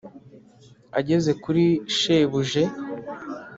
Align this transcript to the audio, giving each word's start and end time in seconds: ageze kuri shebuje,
ageze 0.99 1.31
kuri 1.43 1.65
shebuje, 1.97 2.61